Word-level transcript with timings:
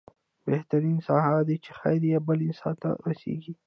بهترين 0.45 0.91
انسان 0.97 1.19
هغه 1.27 1.41
دی 1.47 1.57
چې، 1.63 1.71
خير 1.79 2.01
يې 2.11 2.17
بل 2.27 2.37
انسان 2.47 2.75
ته 2.81 2.89
رسيږي. 3.07 3.53